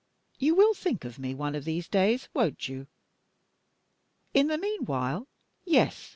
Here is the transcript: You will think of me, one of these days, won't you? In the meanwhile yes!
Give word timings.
You 0.39 0.55
will 0.55 0.73
think 0.73 1.05
of 1.05 1.19
me, 1.19 1.35
one 1.35 1.53
of 1.53 1.63
these 1.63 1.87
days, 1.87 2.27
won't 2.33 2.67
you? 2.67 2.87
In 4.33 4.47
the 4.47 4.57
meanwhile 4.57 5.27
yes! 5.63 6.09